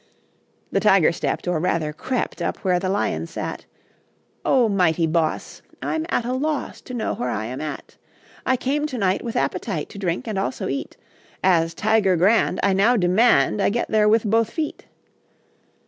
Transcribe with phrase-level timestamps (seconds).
[0.71, 3.65] The Tiger stepped, Or, rather, crept, Up where the Lion sat.
[4.43, 7.97] "O, mighty boss I'm at a loss To know where I am at.
[8.43, 10.97] I came to night With appetite To drink and also eat;
[11.43, 14.87] As a Tiger grand, I now demand, I get there with both feet."